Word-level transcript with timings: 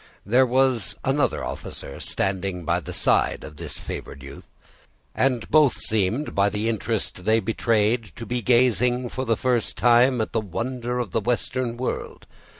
There 0.25 0.47
was 0.47 0.95
another 1.03 1.43
officer 1.45 1.99
standing 1.99 2.65
by 2.65 2.79
the 2.79 2.91
side 2.91 3.43
of 3.43 3.57
this 3.57 3.77
favored 3.77 4.23
youth; 4.23 4.47
and 5.13 5.47
both 5.51 5.77
seemed, 5.79 6.33
by 6.33 6.49
the 6.49 6.67
interest 6.69 7.23
they 7.23 7.39
betrayed, 7.39 8.05
to 8.15 8.25
be 8.25 8.41
gazing, 8.41 9.09
for 9.09 9.25
the 9.25 9.37
first 9.37 9.77
time, 9.77 10.19
at 10.19 10.31
the 10.33 10.41
wonder 10.41 10.97
of 10.97 11.11
the 11.11 11.21
western 11.21 11.77
world. 11.77 12.25